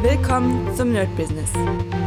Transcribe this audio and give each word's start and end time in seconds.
Willkommen 0.00 0.72
zum 0.76 0.92
Nerd 0.92 1.08
Business. 1.16 1.50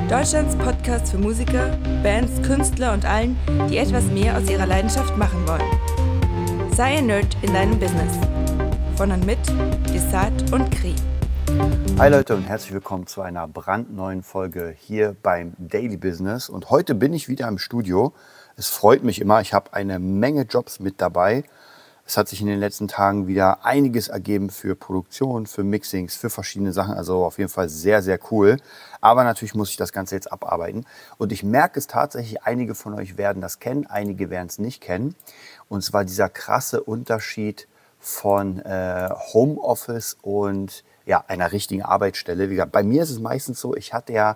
Deutschlands 0.10 0.56
Podcast 0.56 1.12
für 1.12 1.18
Musiker, 1.18 1.78
Bands, 2.02 2.42
Künstler 2.42 2.94
und 2.94 3.04
allen, 3.04 3.38
die 3.70 3.78
etwas 3.80 4.06
mehr 4.06 4.38
aus 4.38 4.50
ihrer 4.50 4.66
Leidenschaft 4.66 5.18
machen 5.18 5.46
wollen. 5.46 6.72
Sei 6.74 7.00
ein 7.00 7.08
Nerd 7.08 7.36
in 7.42 7.54
deinem 7.54 7.78
Business. 7.78 8.18
Von 8.96 9.12
und 9.12 9.26
mit 9.26 9.40
Desart 9.94 10.54
und 10.54 10.72
Kri. 10.72 10.96
Hi 12.00 12.10
Leute 12.10 12.34
und 12.34 12.44
herzlich 12.44 12.72
willkommen 12.72 13.08
zu 13.08 13.24
einer 13.24 13.46
brandneuen 13.50 14.24
Folge 14.24 14.74
hier 14.80 15.14
beim 15.22 15.52
Daily 15.58 15.98
Business. 15.98 16.48
Und 16.48 16.70
heute 16.70 16.96
bin 16.96 17.14
ich 17.14 17.28
wieder 17.28 17.50
im 17.50 17.58
Studio. 17.58 18.14
Es 18.56 18.70
freut 18.70 19.04
mich 19.04 19.20
immer. 19.20 19.42
Ich 19.42 19.54
habe 19.54 19.74
eine 19.74 20.00
Menge 20.00 20.44
Jobs 20.44 20.80
mit 20.80 21.02
dabei 21.02 21.44
es 22.12 22.18
hat 22.18 22.28
sich 22.28 22.42
in 22.42 22.48
den 22.48 22.60
letzten 22.60 22.90
Tagen 22.90 23.28
wieder 23.28 23.66
einiges 23.66 24.10
ergeben 24.10 24.50
für 24.50 24.76
Produktion, 24.76 25.48
für 25.48 25.64
Mixings, 25.64 26.14
für 26.14 26.30
verschiedene 26.30 26.74
Sachen. 26.74 26.94
Also 26.94 27.24
auf 27.24 27.38
jeden 27.38 27.50
Fall 27.50 27.70
sehr, 27.70 28.02
sehr 28.02 28.20
cool. 28.32 28.58
Aber 29.00 29.24
natürlich 29.24 29.56
muss 29.56 29.70
ich 29.70 29.78
das 29.78 29.94
Ganze 29.94 30.16
jetzt 30.16 30.30
abarbeiten. 30.30 30.86
Und 31.18 31.32
ich 31.32 31.42
merke 31.42 31.80
es 31.80 31.88
tatsächlich, 31.88 32.44
einige 32.44 32.76
von 32.76 32.96
euch 32.96 33.18
werden 33.18 33.42
das 33.42 33.60
kennen, 33.60 33.86
einige 33.88 34.30
werden 34.30 34.48
es 34.48 34.60
nicht 34.60 34.82
kennen. 34.82 35.16
Und 35.70 35.86
zwar 35.86 36.04
dieser 36.04 36.28
krasse 36.28 36.84
Unterschied 36.84 37.70
von 37.98 38.60
äh, 38.60 39.10
Homeoffice 39.32 40.18
und 40.22 40.84
ja, 41.06 41.24
einer 41.30 41.54
richtigen 41.54 41.84
Arbeitsstelle. 41.84 42.50
Wie 42.50 42.56
gesagt, 42.56 42.74
bei 42.74 42.84
mir 42.84 43.04
ist 43.04 43.12
es 43.12 43.20
meistens 43.20 43.62
so, 43.62 43.74
ich 43.74 43.94
hatte 43.94 44.12
ja 44.12 44.36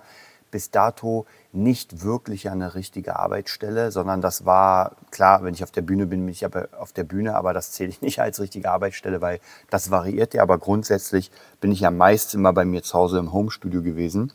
bis 0.56 0.70
dato 0.70 1.26
nicht 1.52 2.02
wirklich 2.02 2.48
eine 2.48 2.74
richtige 2.74 3.16
Arbeitsstelle, 3.16 3.92
sondern 3.92 4.22
das 4.22 4.46
war, 4.46 4.92
klar, 5.10 5.44
wenn 5.44 5.52
ich 5.52 5.62
auf 5.62 5.70
der 5.70 5.82
Bühne 5.82 6.06
bin, 6.06 6.20
bin 6.20 6.30
ich 6.30 6.46
aber 6.46 6.68
auf 6.80 6.94
der 6.94 7.04
Bühne, 7.04 7.36
aber 7.36 7.52
das 7.52 7.72
zähle 7.72 7.90
ich 7.90 8.00
nicht 8.00 8.22
als 8.22 8.40
richtige 8.40 8.70
Arbeitsstelle, 8.70 9.20
weil 9.20 9.38
das 9.68 9.90
variiert 9.90 10.32
ja. 10.32 10.40
Aber 10.40 10.56
grundsätzlich 10.56 11.30
bin 11.60 11.72
ich 11.72 11.80
ja 11.80 11.90
meist 11.90 12.34
immer 12.34 12.54
bei 12.54 12.64
mir 12.64 12.82
zu 12.82 12.94
Hause 12.94 13.18
im 13.18 13.34
Homestudio 13.34 13.82
gewesen 13.82 14.32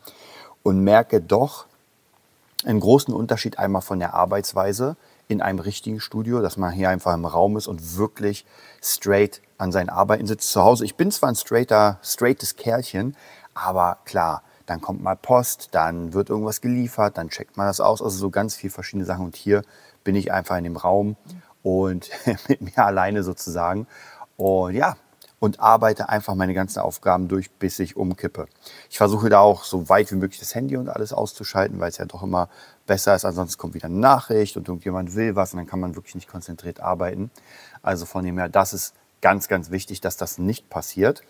und 0.62 0.84
merke 0.84 1.22
doch 1.22 1.66
einen 2.66 2.82
großen 2.82 3.16
Unterschied 3.16 3.58
einmal 3.58 3.82
von 3.82 3.98
der 3.98 4.14
Arbeitsweise 4.14 4.96
in 5.28 5.42
einem 5.42 5.58
richtigen 5.58 6.02
Studio, 6.02 6.40
dass 6.40 6.56
man 6.56 6.72
hier 6.72 6.92
einfach 6.92 7.16
im 7.16 7.26
Raum 7.26 7.58
ist 7.58 7.66
und 7.66 7.98
wirklich 7.98 8.46
straight 8.80 9.42
an 9.58 9.72
seinen 9.72 9.90
Arbeiten 9.90 10.28
sitzt. 10.28 10.52
Zu 10.52 10.62
Hause, 10.62 10.86
ich 10.86 10.94
bin 10.94 11.10
zwar 11.10 11.30
ein 11.30 11.36
straighter, 11.36 11.98
straightes 12.04 12.58
Kerlchen, 12.58 13.16
aber 13.56 13.98
klar, 14.06 14.44
dann 14.72 14.82
kommt 14.82 15.04
mal 15.04 15.16
Post, 15.16 15.70
dann 15.72 16.14
wird 16.14 16.30
irgendwas 16.30 16.62
geliefert, 16.62 17.18
dann 17.18 17.30
checkt 17.30 17.58
man 17.58 17.68
das 17.68 17.82
aus. 17.82 18.02
Also 18.02 18.18
so 18.18 18.30
ganz 18.30 18.56
viele 18.56 18.72
verschiedene 18.72 19.06
Sachen. 19.06 19.26
Und 19.26 19.36
hier 19.36 19.64
bin 20.04 20.16
ich 20.16 20.32
einfach 20.32 20.58
in 20.58 20.64
dem 20.64 20.78
Raum 20.78 21.18
und 21.62 22.10
mit 22.48 22.62
mir 22.62 22.86
alleine 22.86 23.24
sozusagen. 23.24 23.86
Und 24.38 24.74
ja, 24.74 24.96
und 25.40 25.60
arbeite 25.60 26.08
einfach 26.08 26.36
meine 26.36 26.54
ganzen 26.54 26.80
Aufgaben 26.80 27.28
durch, 27.28 27.52
bis 27.52 27.80
ich 27.80 27.98
umkippe. 27.98 28.48
Ich 28.90 28.98
versuche 28.98 29.28
da 29.28 29.40
auch 29.40 29.64
so 29.64 29.90
weit 29.90 30.12
wie 30.12 30.16
möglich 30.16 30.40
das 30.40 30.54
Handy 30.54 30.78
und 30.78 30.88
alles 30.88 31.14
auszuschalten, 31.14 31.80
weil 31.80 31.90
es 31.90 31.98
ja 31.98 32.06
doch 32.06 32.22
immer 32.22 32.48
besser 32.86 33.16
ist. 33.16 33.26
Ansonsten 33.26 33.60
kommt 33.60 33.74
wieder 33.74 33.88
eine 33.88 33.98
Nachricht 33.98 34.56
und 34.56 34.68
irgendjemand 34.68 35.16
will 35.16 35.36
was 35.36 35.54
und 35.54 35.58
dann 35.58 35.66
kann 35.66 35.80
man 35.80 35.96
wirklich 35.96 36.16
nicht 36.16 36.30
konzentriert 36.30 36.80
arbeiten. 36.80 37.32
Also 37.82 38.06
von 38.06 38.24
dem 38.24 38.38
her, 38.38 38.50
das 38.50 38.74
ist 38.74 38.94
ganz, 39.22 39.48
ganz 39.48 39.72
wichtig, 39.72 40.00
dass 40.00 40.16
das 40.16 40.38
nicht 40.38 40.70
passiert. 40.70 41.24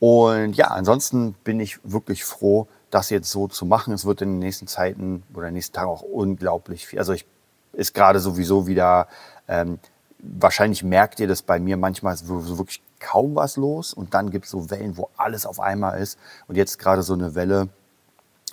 Und 0.00 0.54
ja, 0.54 0.68
ansonsten 0.68 1.34
bin 1.44 1.60
ich 1.60 1.78
wirklich 1.84 2.24
froh, 2.24 2.66
das 2.90 3.10
jetzt 3.10 3.30
so 3.30 3.46
zu 3.46 3.66
machen. 3.66 3.94
Es 3.94 4.04
wird 4.04 4.22
in 4.22 4.30
den 4.30 4.38
nächsten 4.40 4.66
Zeiten 4.66 5.22
oder 5.32 5.42
in 5.42 5.50
den 5.50 5.54
nächsten 5.54 5.74
Tagen 5.74 5.90
auch 5.90 6.02
unglaublich 6.02 6.86
viel. 6.86 6.98
Also 6.98 7.12
ich 7.12 7.26
ist 7.72 7.94
gerade 7.94 8.18
sowieso 8.18 8.66
wieder, 8.66 9.06
ähm, 9.46 9.78
wahrscheinlich 10.18 10.82
merkt 10.82 11.20
ihr 11.20 11.28
das 11.28 11.42
bei 11.42 11.60
mir, 11.60 11.76
manchmal 11.76 12.16
so 12.16 12.58
wirklich 12.58 12.82
kaum 12.98 13.34
was 13.34 13.56
los 13.56 13.94
und 13.94 14.12
dann 14.14 14.30
gibt 14.30 14.46
es 14.46 14.50
so 14.50 14.70
Wellen, 14.70 14.96
wo 14.96 15.08
alles 15.16 15.46
auf 15.46 15.60
einmal 15.60 16.00
ist. 16.00 16.18
Und 16.48 16.56
jetzt 16.56 16.78
gerade 16.78 17.02
so 17.02 17.14
eine 17.14 17.34
Welle, 17.34 17.68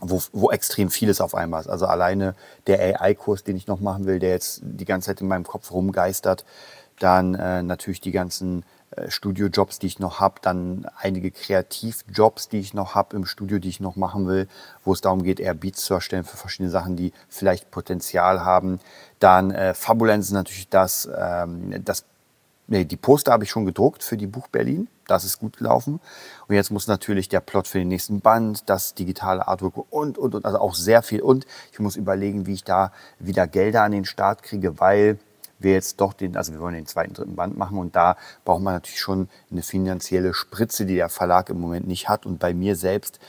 wo, 0.01 0.21
wo 0.33 0.51
extrem 0.51 0.89
vieles 0.89 1.21
auf 1.21 1.33
einmal 1.33 1.61
ist. 1.61 1.67
Also 1.67 1.85
alleine 1.87 2.35
der 2.67 3.01
AI-Kurs, 3.01 3.43
den 3.43 3.57
ich 3.57 3.67
noch 3.67 3.79
machen 3.79 4.05
will, 4.05 4.19
der 4.19 4.29
jetzt 4.29 4.61
die 4.63 4.85
ganze 4.85 5.07
Zeit 5.07 5.21
in 5.21 5.27
meinem 5.27 5.45
Kopf 5.45 5.71
rumgeistert. 5.71 6.45
Dann 6.99 7.35
äh, 7.35 7.63
natürlich 7.63 8.01
die 8.01 8.11
ganzen 8.11 8.63
Studiojobs, 9.07 9.79
die 9.79 9.87
ich 9.87 9.99
noch 9.99 10.19
habe, 10.19 10.35
dann 10.41 10.87
einige 10.99 11.31
Kreativjobs, 11.31 12.49
die 12.49 12.59
ich 12.59 12.73
noch 12.73 12.95
habe 12.95 13.15
im 13.15 13.25
Studio, 13.25 13.59
die 13.59 13.69
ich 13.69 13.79
noch 13.79 13.95
machen 13.95 14.27
will, 14.27 14.47
wo 14.83 14.93
es 14.93 15.01
darum 15.01 15.23
geht, 15.23 15.39
eher 15.39 15.53
Beats 15.53 15.83
zu 15.83 15.93
erstellen 15.93 16.23
für 16.23 16.37
verschiedene 16.37 16.69
Sachen, 16.69 16.95
die 16.95 17.13
vielleicht 17.29 17.71
Potenzial 17.71 18.43
haben. 18.43 18.79
Dann 19.19 19.51
äh, 19.51 19.73
Fabulenz 19.73 20.31
natürlich 20.31 20.69
das, 20.69 21.07
ähm, 21.17 21.83
das 21.83 22.05
nee, 22.67 22.85
die 22.85 22.97
Poster 22.97 23.31
habe 23.31 23.43
ich 23.43 23.49
schon 23.49 23.65
gedruckt 23.65 24.03
für 24.03 24.17
die 24.17 24.27
Buch 24.27 24.47
Berlin. 24.47 24.87
Das 25.07 25.23
ist 25.23 25.39
gut 25.39 25.57
gelaufen. 25.57 25.99
Und 26.47 26.55
jetzt 26.55 26.69
muss 26.69 26.87
natürlich 26.87 27.29
der 27.29 27.39
Plot 27.39 27.67
für 27.67 27.79
den 27.79 27.87
nächsten 27.87 28.19
Band, 28.19 28.69
das 28.69 28.93
digitale 28.93 29.47
Artwork 29.47 29.77
und, 29.89 30.17
und, 30.17 30.35
und, 30.35 30.45
also 30.45 30.59
auch 30.59 30.75
sehr 30.75 31.01
viel. 31.01 31.21
Und 31.21 31.45
ich 31.71 31.79
muss 31.79 31.95
überlegen, 31.95 32.45
wie 32.45 32.53
ich 32.53 32.63
da 32.63 32.91
wieder 33.19 33.47
Gelder 33.47 33.83
an 33.83 33.93
den 33.93 34.05
Start 34.05 34.43
kriege, 34.43 34.79
weil 34.79 35.17
wir 35.59 35.73
jetzt 35.73 36.01
doch 36.01 36.13
den, 36.13 36.37
also 36.37 36.53
wir 36.53 36.59
wollen 36.59 36.75
den 36.75 36.85
zweiten, 36.85 37.13
dritten 37.13 37.35
Band 37.35 37.57
machen 37.57 37.77
und 37.77 37.95
da 37.95 38.17
braucht 38.45 38.61
man 38.61 38.73
natürlich 38.73 38.99
schon 38.99 39.29
eine 39.51 39.61
finanzielle 39.61 40.33
Spritze, 40.33 40.85
die 40.85 40.95
der 40.95 41.09
Verlag 41.09 41.49
im 41.49 41.59
Moment 41.59 41.87
nicht 41.87 42.09
hat. 42.09 42.25
Und 42.25 42.39
bei 42.39 42.53
mir 42.53 42.75
selbst 42.75 43.19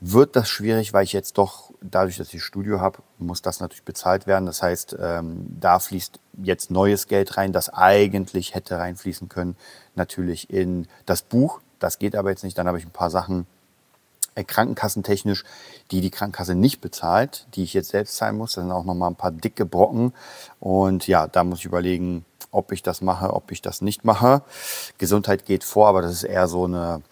wird 0.00 0.36
das 0.36 0.48
schwierig, 0.48 0.92
weil 0.92 1.04
ich 1.04 1.12
jetzt 1.12 1.38
doch, 1.38 1.70
dadurch, 1.80 2.18
dass 2.18 2.32
ich 2.34 2.42
Studio 2.42 2.80
habe, 2.80 2.98
muss 3.18 3.42
das 3.42 3.60
natürlich 3.60 3.84
bezahlt 3.84 4.26
werden. 4.26 4.46
Das 4.46 4.62
heißt, 4.62 4.96
ähm, 5.00 5.46
da 5.58 5.78
fließt 5.78 6.20
jetzt 6.42 6.70
neues 6.70 7.06
Geld 7.06 7.36
rein, 7.36 7.52
das 7.52 7.70
eigentlich 7.70 8.54
hätte 8.54 8.78
reinfließen 8.78 9.28
können, 9.28 9.56
natürlich 9.94 10.50
in 10.50 10.88
das 11.06 11.22
Buch. 11.22 11.60
Das 11.78 11.98
geht 11.98 12.16
aber 12.16 12.30
jetzt 12.30 12.44
nicht. 12.44 12.58
Dann 12.58 12.66
habe 12.66 12.78
ich 12.78 12.84
ein 12.84 12.90
paar 12.90 13.10
Sachen 13.10 13.46
krankenkassentechnisch, 14.42 15.44
die 15.90 16.00
die 16.00 16.10
Krankenkasse 16.10 16.54
nicht 16.54 16.80
bezahlt, 16.80 17.46
die 17.54 17.62
ich 17.62 17.74
jetzt 17.74 17.90
selbst 17.90 18.16
zahlen 18.16 18.36
muss. 18.36 18.54
Das 18.54 18.64
sind 18.64 18.72
auch 18.72 18.84
nochmal 18.84 19.10
ein 19.10 19.16
paar 19.16 19.30
dicke 19.30 19.64
Brocken. 19.64 20.12
Und 20.58 21.06
ja, 21.06 21.28
da 21.28 21.44
muss 21.44 21.60
ich 21.60 21.66
überlegen, 21.66 22.24
ob 22.50 22.72
ich 22.72 22.82
das 22.82 23.00
mache, 23.00 23.32
ob 23.32 23.52
ich 23.52 23.62
das 23.62 23.80
nicht 23.80 24.04
mache. 24.04 24.42
Gesundheit 24.98 25.44
geht 25.44 25.62
vor, 25.62 25.88
aber 25.88 26.02
das 26.02 26.12
ist 26.12 26.24
eher 26.24 26.48
so 26.48 26.64
eine, 26.64 27.02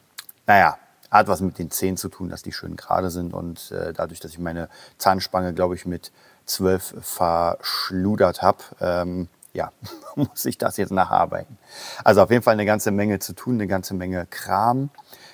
naja, 0.46 0.78
hat 1.10 1.28
was 1.28 1.40
mit 1.42 1.58
den 1.58 1.70
Zähnen 1.70 1.96
zu 1.96 2.08
tun, 2.08 2.30
dass 2.30 2.42
die 2.42 2.52
schön 2.52 2.76
gerade 2.76 3.10
sind. 3.10 3.34
Und 3.34 3.70
äh, 3.70 3.92
dadurch, 3.92 4.18
dass 4.20 4.32
ich 4.32 4.38
meine 4.38 4.68
Zahnspange, 4.98 5.52
glaube 5.52 5.74
ich, 5.74 5.84
mit 5.84 6.10
zwölf 6.46 6.94
verschludert 7.00 8.42
habe, 8.42 8.58
ähm, 8.80 9.28
ja, 9.52 9.72
muss 10.16 10.44
ich 10.44 10.58
das 10.58 10.76
jetzt 10.78 10.92
nacharbeiten. 10.92 11.58
Also 12.02 12.22
auf 12.22 12.30
jeden 12.30 12.42
Fall 12.42 12.54
eine 12.54 12.64
ganze 12.64 12.90
Menge 12.90 13.18
zu 13.18 13.34
tun, 13.34 13.54
eine 13.54 13.66
ganze 13.66 13.94
Menge 13.94 14.26
Kram. 14.26 14.90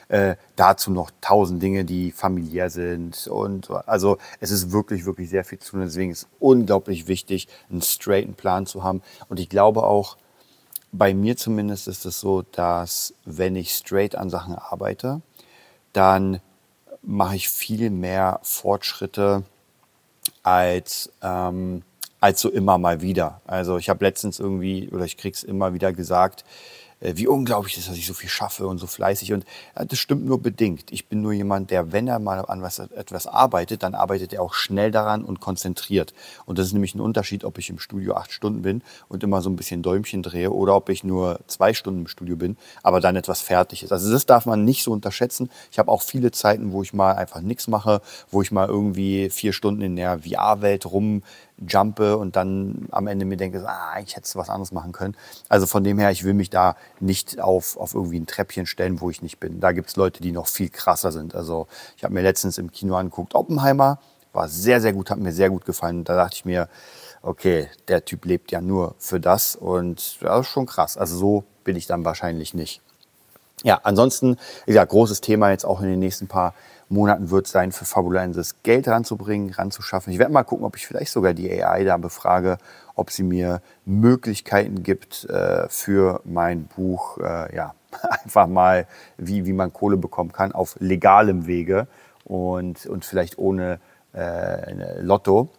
Äh, 0.09 0.37
dazu 0.57 0.91
noch 0.91 1.11
tausend 1.21 1.63
Dinge, 1.63 1.85
die 1.85 2.13
familiär 2.13 2.71
sind. 2.71 3.27
Und 3.27 3.71
also 3.87 4.17
es 4.41 4.51
ist 4.51 4.73
wirklich, 4.73 5.05
wirklich 5.05 5.29
sehr 5.29 5.45
viel 5.45 5.59
zu 5.59 5.73
tun. 5.73 5.81
Deswegen 5.81 6.11
ist 6.11 6.23
es 6.23 6.29
unglaublich 6.41 7.09
wichtig, 7.09 7.47
einen 7.71 7.83
straighten 7.83 8.35
Plan 8.35 8.65
zu 8.65 8.83
haben. 8.83 9.03
Und 9.29 9.39
ich 9.39 9.49
glaube 9.51 9.85
auch, 9.85 10.17
bei 10.93 11.13
mir 11.13 11.37
zumindest 11.37 11.89
ist 11.89 12.07
es 12.07 12.21
so, 12.21 12.43
dass 12.53 13.13
wenn 13.27 13.55
ich 13.55 13.73
straight 13.73 14.17
an 14.17 14.31
Sachen 14.31 14.55
arbeite, 14.55 15.21
dann 15.93 16.41
mache 17.03 17.37
ich 17.37 17.49
viel 17.51 17.91
mehr 17.91 18.41
Fortschritte 18.43 19.45
als, 20.43 21.13
ähm, 21.23 21.83
als 22.21 22.41
so 22.41 22.51
immer 22.51 22.79
mal 22.79 23.03
wieder. 23.03 23.41
Also 23.47 23.77
ich 23.77 23.91
habe 23.91 24.05
letztens 24.05 24.41
irgendwie, 24.41 24.89
oder 24.91 25.05
ich 25.05 25.17
kriege 25.17 25.35
es 25.35 25.43
immer 25.43 25.75
wieder 25.75 25.93
gesagt, 25.93 26.45
wie 27.01 27.27
unglaublich 27.27 27.75
es 27.75 27.81
ist, 27.81 27.91
dass 27.91 27.97
ich 27.97 28.07
so 28.07 28.15
viel 28.15 28.29
schaffe 28.29 28.67
und 28.67 28.79
so 28.79 28.87
fleißig. 28.87 29.33
Und 29.33 29.45
das 29.75 29.99
stimmt 29.99 30.25
nur 30.25 30.41
bedingt. 30.41 30.91
Ich 30.91 31.07
bin 31.07 31.23
nur 31.23 31.33
jemand, 31.33 31.71
der, 31.71 31.93
wenn 31.93 32.09
er 32.09 32.19
mal 32.19 32.41
an 32.41 32.63
was, 32.63 32.79
etwas 32.79 33.27
arbeitet, 33.27 33.83
dann 33.83 33.95
arbeitet 33.95 34.33
er 34.33 34.43
auch 34.43 34.55
schnell 34.55 34.91
daran 34.91 35.25
und 35.25 35.41
konzentriert. 35.41 36.13
Und 36.47 36.59
das 36.59 36.67
ist 36.67 36.73
nämlich 36.73 36.95
ein 36.95 37.01
Unterschied, 37.01 37.45
ob 37.45 37.59
ich 37.59 37.71
im 37.71 37.79
Studio 37.79 38.15
acht 38.15 38.33
Stunden 38.33 38.63
bin 38.63 38.83
und 39.09 39.23
immer 39.23 39.43
so 39.43 39.51
ein 39.51 39.57
bisschen 39.57 39.83
Däumchen 39.83 40.23
drehe 40.23 40.51
oder 40.51 40.75
ob 40.75 40.89
ich 40.89 41.05
nur 41.05 41.41
zwei 41.47 41.73
Stunden 41.73 42.01
im 42.01 42.09
Studio 42.09 42.37
bin, 42.37 42.57
aber 42.83 43.01
dann 43.01 43.17
etwas 43.17 43.41
fertig 43.41 43.83
ist. 43.83 43.93
Also 43.93 44.11
das 44.11 44.27
darf 44.27 44.47
man 44.47 44.65
nicht 44.65 44.83
so 44.83 44.93
unterschätzen. 44.93 45.51
Ich 45.71 45.79
habe 45.79 45.91
auch 45.91 46.03
viele 46.03 46.33
Zeiten, 46.33 46.73
wo 46.73 46.83
ich 46.83 46.93
mal 46.93 47.13
einfach 47.13 47.41
nichts 47.41 47.69
mache, 47.69 48.01
wo 48.31 48.43
ich 48.43 48.51
mal 48.51 48.69
irgendwie 48.69 49.31
vier 49.31 49.53
Stunden 49.53 49.83
in 49.83 49.97
der 49.97 50.21
VR-Welt 50.21 50.87
rum 50.87 51.23
jumpe 51.67 52.17
und 52.17 52.37
dann 52.37 52.89
am 52.91 53.07
Ende 53.07 53.25
mir 53.25 53.37
denke, 53.37 53.65
ah, 53.67 53.95
hättest 53.97 54.35
du 54.35 54.39
was 54.39 54.49
anderes 54.49 54.73
machen 54.73 54.93
können. 54.93 55.17
Also 55.49 55.67
von 55.67 55.85
dem 55.85 55.99
her, 55.99 56.11
ich 56.11 56.25
will 56.25 56.35
mich 56.35 56.51
da 56.51 56.77
nicht 57.01 57.41
auf, 57.41 57.77
auf 57.77 57.95
irgendwie 57.95 58.21
ein 58.21 58.27
Treppchen 58.27 58.67
stellen, 58.67 59.01
wo 59.01 59.11
ich 59.11 59.23
nicht 59.23 59.41
bin. 59.41 59.61
Da 59.61 59.73
gibt 59.73 59.89
es 59.89 59.97
Leute, 59.97 60.23
die 60.23 60.33
noch 60.33 60.47
viel 60.47 60.69
krasser 60.69 61.13
sind. 61.13 61.35
Also 61.35 61.67
ich 61.97 62.05
habe 62.05 62.15
mir 62.15 62.23
letztens 62.23 62.59
im 62.59 62.71
Kino 62.71 62.97
angeguckt, 62.97 63.35
Oppenheimer, 63.35 63.99
war 64.33 64.49
sehr, 64.49 64.81
sehr 64.81 64.93
gut, 64.93 65.11
hat 65.11 65.19
mir 65.19 65.33
sehr 65.33 65.51
gut 65.51 65.65
gefallen. 65.65 66.05
Da 66.05 66.15
dachte 66.15 66.37
ich 66.37 66.45
mir, 66.45 66.69
okay, 67.23 67.69
der 67.89 68.05
Typ 68.05 68.25
lebt 68.25 68.53
ja 68.53 68.61
nur 68.61 68.95
für 68.99 69.21
das 69.21 69.57
und 69.57 70.19
das 70.21 70.41
ist 70.41 70.53
schon 70.53 70.67
krass. 70.67 70.97
Also 70.97 71.17
so 71.17 71.45
bin 71.65 71.77
ich 71.77 71.87
dann 71.87 72.05
wahrscheinlich 72.05 72.55
nicht. 72.55 72.83
Ja, 73.65 73.81
ansonsten, 73.83 74.37
gesagt, 74.67 74.91
großes 74.91 75.21
Thema 75.21 75.51
jetzt 75.51 75.65
auch 75.65 75.81
in 75.81 75.89
den 75.89 75.99
nächsten 75.99 76.29
paar 76.29 76.55
Monaten 76.89 77.31
wird 77.31 77.47
sein, 77.47 77.73
für 77.73 77.85
Fabulensis 77.85 78.57
Geld 78.63 78.89
ranzubringen, 78.89 79.51
ranzuschaffen. 79.53 80.13
Ich 80.13 80.19
werde 80.19 80.33
mal 80.33 80.45
gucken, 80.45 80.65
ob 80.65 80.77
ich 80.77 80.87
vielleicht 80.87 81.13
sogar 81.13 81.35
die 81.35 81.51
AI 81.51 81.85
da 81.85 81.97
befrage, 81.97 82.59
ob 82.95 83.11
sie 83.11 83.23
mir 83.23 83.61
Möglichkeiten 83.85 84.83
gibt 84.83 85.25
äh, 85.27 85.69
für 85.69 86.21
mein 86.25 86.65
Buch, 86.65 87.19
äh, 87.19 87.55
ja, 87.55 87.75
einfach 88.25 88.47
mal, 88.47 88.87
wie, 89.17 89.45
wie 89.45 89.53
man 89.53 89.73
Kohle 89.73 89.97
bekommen 89.97 90.33
kann 90.33 90.53
auf 90.53 90.77
legalem 90.79 91.47
Wege 91.47 91.89
und, 92.25 92.87
und 92.87 93.05
vielleicht 93.05 93.39
ohne 93.39 93.81
äh, 94.15 95.01
Lotto. 95.01 95.51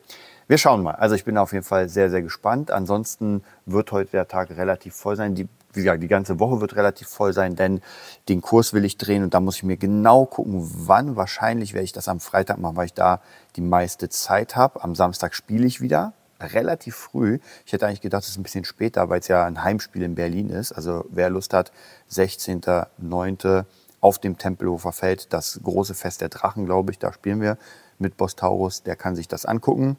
Wir 0.48 0.58
schauen 0.58 0.82
mal. 0.82 0.96
Also 0.96 1.14
ich 1.14 1.26
bin 1.26 1.38
auf 1.38 1.54
jeden 1.54 1.66
Fall 1.66 1.90
sehr, 1.90 2.10
sehr 2.10 2.24
gespannt. 2.24 2.72
Ansonsten 2.72 3.44
wird 3.68 3.92
heute 3.92 4.12
der 4.12 4.28
Tag 4.28 4.50
relativ 4.50 4.96
voll 4.96 5.16
sein. 5.16 5.36
Die, 5.36 5.48
wie 5.74 5.82
gesagt, 5.82 6.02
die 6.02 6.08
ganze 6.08 6.40
Woche 6.40 6.62
wird 6.62 6.76
relativ 6.76 7.08
voll 7.08 7.34
sein, 7.34 7.56
denn 7.56 7.82
den 8.28 8.42
Kurs 8.42 8.74
will 8.74 8.86
ich 8.86 8.98
drehen 8.98 9.24
und 9.24 9.34
da 9.34 9.40
muss 9.40 9.58
ich 9.58 9.64
mir 9.64 9.78
genau 9.78 10.26
gucken, 10.26 10.70
wann. 10.88 11.16
Wahrscheinlich 11.16 11.74
werde 11.74 11.86
ich 11.86 11.94
das 11.94 12.08
am 12.08 12.20
Freitag 12.20 12.58
machen, 12.58 12.76
weil 12.76 12.88
ich 12.88 12.94
da 12.94 13.22
die 13.56 13.62
meiste 13.62 14.10
Zeit 14.10 14.56
habe. 14.56 14.84
Am 14.84 14.96
Samstag 14.96 15.36
spiele 15.36 15.68
ich 15.68 15.82
wieder 15.82 16.14
relativ 16.40 16.96
früh. 16.96 17.40
Ich 17.66 17.74
hätte 17.74 17.86
eigentlich 17.86 18.02
gedacht, 18.02 18.24
es 18.24 18.30
ist 18.30 18.38
ein 18.38 18.44
bisschen 18.44 18.66
später, 18.66 19.10
weil 19.10 19.20
es 19.20 19.28
ja 19.28 19.46
ein 19.46 19.64
Heimspiel 19.64 20.04
in 20.04 20.16
Berlin 20.16 20.50
ist. 20.50 20.72
Also 20.72 21.06
wer 21.10 21.30
Lust 21.30 21.54
hat, 21.54 21.72
16.09. 22.12 23.66
auf 24.02 24.20
dem 24.20 24.38
Tempelhofer 24.38 24.92
Feld, 24.92 25.34
das 25.34 25.60
große 25.64 25.94
Fest 25.94 26.22
der 26.22 26.30
Drachen, 26.30 26.66
glaube 26.66 26.92
ich, 26.92 27.00
da 27.00 27.14
spielen 27.14 27.42
wir 27.42 27.58
mit 27.98 28.18
Bostaurus, 28.18 28.84
der 28.84 28.96
kann 28.96 29.16
sich 29.16 29.28
das 29.28 29.46
angucken. 29.46 29.98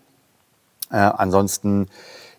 Äh, 0.90 0.96
ansonsten, 0.96 1.86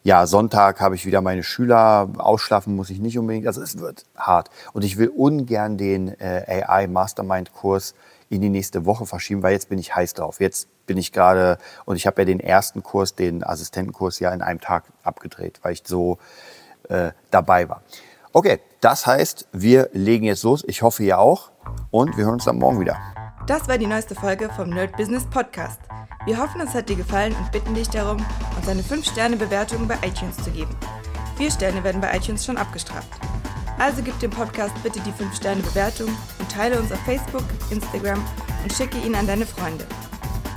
ja, 0.03 0.25
Sonntag 0.25 0.81
habe 0.81 0.95
ich 0.95 1.05
wieder 1.05 1.21
meine 1.21 1.43
Schüler. 1.43 2.09
Ausschlafen 2.17 2.75
muss 2.75 2.89
ich 2.89 2.99
nicht 2.99 3.19
unbedingt. 3.19 3.45
Also 3.45 3.61
es 3.61 3.77
wird 3.77 4.05
hart. 4.15 4.49
Und 4.73 4.83
ich 4.83 4.97
will 4.97 5.09
ungern 5.09 5.77
den 5.77 6.07
äh, 6.19 6.63
AI 6.65 6.87
Mastermind 6.87 7.53
Kurs 7.53 7.93
in 8.29 8.41
die 8.41 8.49
nächste 8.49 8.85
Woche 8.85 9.05
verschieben, 9.05 9.43
weil 9.43 9.53
jetzt 9.53 9.69
bin 9.69 9.77
ich 9.77 9.95
heiß 9.95 10.13
drauf. 10.15 10.39
Jetzt 10.39 10.69
bin 10.87 10.97
ich 10.97 11.11
gerade, 11.11 11.57
und 11.85 11.97
ich 11.97 12.07
habe 12.07 12.21
ja 12.21 12.25
den 12.25 12.39
ersten 12.39 12.81
Kurs, 12.81 13.13
den 13.13 13.43
Assistentenkurs, 13.43 14.19
ja 14.19 14.33
in 14.33 14.41
einem 14.41 14.59
Tag 14.59 14.85
abgedreht, 15.03 15.59
weil 15.61 15.73
ich 15.73 15.83
so 15.85 16.17
äh, 16.89 17.11
dabei 17.29 17.69
war. 17.69 17.83
Okay, 18.33 18.59
das 18.79 19.05
heißt, 19.05 19.49
wir 19.51 19.89
legen 19.93 20.25
jetzt 20.25 20.43
los. 20.43 20.63
Ich 20.65 20.81
hoffe, 20.81 21.03
ihr 21.03 21.19
auch. 21.19 21.51
Und 21.91 22.17
wir 22.17 22.25
hören 22.25 22.35
uns 22.35 22.45
dann 22.45 22.57
morgen 22.57 22.79
wieder. 22.79 22.97
Das 23.45 23.67
war 23.67 23.77
die 23.77 23.87
neueste 23.87 24.15
Folge 24.15 24.49
vom 24.55 24.69
Nerd 24.69 24.95
Business 24.95 25.25
Podcast. 25.29 25.79
Wir 26.25 26.37
hoffen, 26.37 26.61
es 26.61 26.75
hat 26.75 26.87
dir 26.87 26.95
gefallen 26.95 27.35
und 27.35 27.51
bitten 27.51 27.73
dich 27.73 27.89
darum, 27.89 28.23
uns 28.55 28.67
eine 28.67 28.83
5-Sterne-Bewertung 28.83 29.87
bei 29.87 29.95
iTunes 30.05 30.37
zu 30.37 30.51
geben. 30.51 30.75
Vier 31.35 31.49
Sterne 31.49 31.83
werden 31.83 31.99
bei 31.99 32.15
iTunes 32.15 32.45
schon 32.45 32.57
abgestraft. 32.57 33.09
Also 33.79 34.03
gib 34.03 34.19
dem 34.19 34.29
Podcast 34.29 34.73
bitte 34.83 34.99
die 34.99 35.11
5-Sterne-Bewertung 35.11 36.09
und 36.37 36.51
teile 36.51 36.79
uns 36.79 36.91
auf 36.91 36.99
Facebook, 37.05 37.43
Instagram 37.71 38.23
und 38.61 38.71
schicke 38.71 38.99
ihn 38.99 39.15
an 39.15 39.25
deine 39.25 39.47
Freunde. 39.47 39.87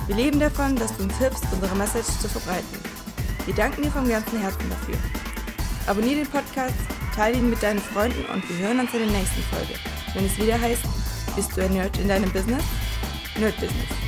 Wir 0.05 0.15
leben 0.15 0.39
davon, 0.39 0.75
dass 0.75 0.95
du 0.95 1.03
uns 1.03 1.17
hilfst, 1.17 1.45
unsere 1.51 1.75
Message 1.75 2.19
zu 2.19 2.29
verbreiten. 2.29 2.79
Wir 3.47 3.55
danken 3.55 3.81
dir 3.81 3.91
vom 3.91 4.07
ganzen 4.07 4.39
Herzen 4.39 4.69
dafür. 4.69 4.97
Abonnier 5.87 6.17
den 6.17 6.27
Podcast, 6.27 6.75
teile 7.15 7.37
ihn 7.37 7.49
mit 7.49 7.63
deinen 7.63 7.79
Freunden 7.79 8.23
und 8.31 8.47
wir 8.47 8.67
hören 8.67 8.81
uns 8.81 8.93
in 8.93 8.99
der 8.99 9.09
nächsten 9.09 9.41
Folge, 9.43 9.73
wenn 10.13 10.25
es 10.27 10.37
wieder 10.37 10.61
heißt, 10.61 10.83
bist 11.35 11.57
du 11.57 11.63
ein 11.63 11.73
Nerd 11.73 11.97
in 11.97 12.07
deinem 12.07 12.31
Business? 12.31 12.63
Nerd 13.39 13.55
Business. 13.59 14.04